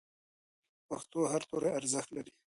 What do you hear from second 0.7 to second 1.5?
د پښتو هر